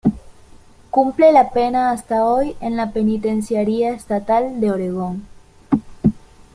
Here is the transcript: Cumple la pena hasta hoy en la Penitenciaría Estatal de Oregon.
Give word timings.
Cumple 0.89 1.31
la 1.31 1.51
pena 1.51 1.91
hasta 1.91 2.25
hoy 2.25 2.55
en 2.59 2.75
la 2.75 2.89
Penitenciaría 2.91 3.91
Estatal 3.93 4.59
de 4.59 4.71
Oregon. 4.71 5.27